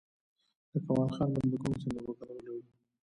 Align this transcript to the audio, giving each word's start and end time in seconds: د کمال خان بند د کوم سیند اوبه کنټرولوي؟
د 0.71 0.73
کمال 0.85 1.09
خان 1.15 1.29
بند 1.33 1.49
د 1.51 1.55
کوم 1.61 1.73
سیند 1.81 1.97
اوبه 1.99 2.13
کنټرولوي؟ 2.17 2.63